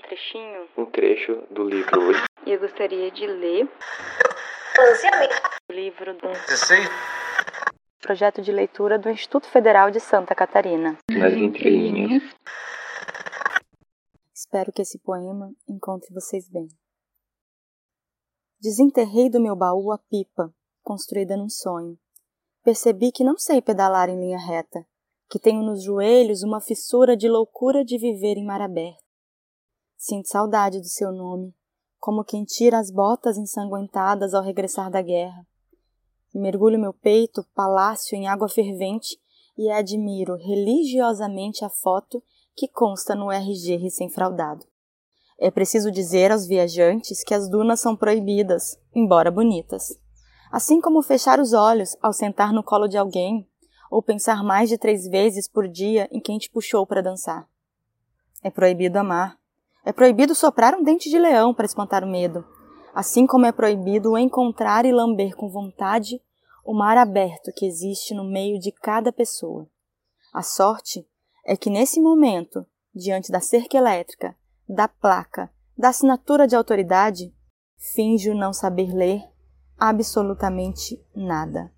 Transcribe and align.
trechinho? 0.00 0.68
Um 0.76 0.86
trecho 0.86 1.42
do 1.50 1.64
livro. 1.64 2.12
E 2.46 2.50
eu 2.52 2.60
gostaria 2.60 3.10
de 3.10 3.26
ler 3.26 3.68
o 5.68 5.72
livro 5.72 6.14
do 6.14 6.28
projeto 8.00 8.42
de 8.42 8.50
leitura 8.50 8.98
do 8.98 9.08
Instituto 9.08 9.46
Federal 9.46 9.90
de 9.90 10.00
Santa 10.00 10.34
Catarina. 10.34 10.98
Nas 11.10 11.32
entrelinhas. 11.32 12.22
Espero 14.34 14.72
que 14.72 14.82
esse 14.82 14.98
poema 14.98 15.52
encontre 15.68 16.12
vocês 16.12 16.50
bem. 16.50 16.66
Desenterrei 18.60 19.30
do 19.30 19.40
meu 19.40 19.56
baú 19.56 19.92
a 19.92 19.98
pipa, 19.98 20.52
construída 20.82 21.36
num 21.36 21.48
sonho. 21.48 21.96
Percebi 22.64 23.10
que 23.12 23.24
não 23.24 23.36
sei 23.38 23.62
pedalar 23.62 24.08
em 24.08 24.18
linha 24.18 24.38
reta, 24.38 24.84
que 25.30 25.38
tenho 25.38 25.62
nos 25.62 25.82
joelhos 25.82 26.42
uma 26.42 26.60
fissura 26.60 27.16
de 27.16 27.28
loucura 27.28 27.84
de 27.84 27.98
viver 27.98 28.36
em 28.36 28.44
mar 28.44 28.60
aberto. 28.60 29.11
Sinto 30.04 30.26
saudade 30.26 30.80
do 30.80 30.88
seu 30.88 31.12
nome, 31.12 31.54
como 32.00 32.24
quem 32.24 32.42
tira 32.42 32.76
as 32.76 32.90
botas 32.90 33.38
ensanguentadas 33.38 34.34
ao 34.34 34.42
regressar 34.42 34.90
da 34.90 35.00
guerra. 35.00 35.46
Mergulho 36.34 36.76
meu 36.76 36.92
peito, 36.92 37.46
palácio, 37.54 38.16
em 38.16 38.26
água 38.26 38.48
fervente 38.48 39.16
e 39.56 39.70
admiro 39.70 40.34
religiosamente 40.34 41.64
a 41.64 41.70
foto 41.70 42.20
que 42.56 42.66
consta 42.66 43.14
no 43.14 43.30
RG 43.30 43.76
recém-fraudado. 43.76 44.66
É 45.38 45.52
preciso 45.52 45.88
dizer 45.88 46.32
aos 46.32 46.48
viajantes 46.48 47.22
que 47.22 47.32
as 47.32 47.48
dunas 47.48 47.78
são 47.78 47.94
proibidas, 47.94 48.76
embora 48.92 49.30
bonitas. 49.30 49.96
Assim 50.50 50.80
como 50.80 51.00
fechar 51.00 51.38
os 51.38 51.52
olhos 51.52 51.96
ao 52.02 52.12
sentar 52.12 52.52
no 52.52 52.64
colo 52.64 52.88
de 52.88 52.98
alguém 52.98 53.48
ou 53.88 54.02
pensar 54.02 54.42
mais 54.42 54.68
de 54.68 54.76
três 54.76 55.06
vezes 55.06 55.46
por 55.46 55.68
dia 55.68 56.08
em 56.10 56.20
quem 56.20 56.38
te 56.38 56.50
puxou 56.50 56.84
para 56.84 57.02
dançar. 57.02 57.48
É 58.42 58.50
proibido 58.50 58.98
amar. 58.98 59.40
É 59.84 59.92
proibido 59.92 60.34
soprar 60.34 60.74
um 60.74 60.82
dente 60.82 61.10
de 61.10 61.18
leão 61.18 61.52
para 61.52 61.66
espantar 61.66 62.04
o 62.04 62.10
medo, 62.10 62.44
assim 62.94 63.26
como 63.26 63.46
é 63.46 63.52
proibido 63.52 64.16
encontrar 64.16 64.84
e 64.84 64.92
lamber 64.92 65.34
com 65.34 65.48
vontade 65.48 66.20
o 66.64 66.72
mar 66.72 66.96
aberto 66.96 67.52
que 67.56 67.66
existe 67.66 68.14
no 68.14 68.24
meio 68.24 68.58
de 68.58 68.70
cada 68.70 69.12
pessoa. 69.12 69.68
A 70.32 70.42
sorte 70.42 71.06
é 71.44 71.56
que 71.56 71.68
nesse 71.68 72.00
momento, 72.00 72.64
diante 72.94 73.32
da 73.32 73.40
cerca 73.40 73.76
elétrica, 73.76 74.36
da 74.68 74.86
placa, 74.86 75.50
da 75.76 75.88
assinatura 75.88 76.46
de 76.46 76.54
autoridade, 76.54 77.34
finjo 77.94 78.34
não 78.34 78.52
saber 78.52 78.94
ler 78.94 79.22
absolutamente 79.76 81.04
nada. 81.14 81.72